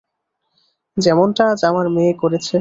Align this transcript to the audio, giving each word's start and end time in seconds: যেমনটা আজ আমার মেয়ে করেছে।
যেমনটা 0.97 1.43
আজ 1.51 1.61
আমার 1.63 1.87
মেয়ে 1.95 2.13
করেছে। 2.21 2.55